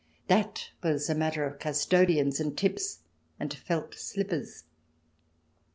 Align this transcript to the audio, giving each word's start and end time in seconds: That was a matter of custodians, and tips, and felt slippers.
That 0.25 0.71
was 0.81 1.11
a 1.11 1.13
matter 1.13 1.45
of 1.45 1.59
custodians, 1.59 2.39
and 2.39 2.57
tips, 2.57 3.01
and 3.39 3.53
felt 3.53 3.93
slippers. 3.93 4.63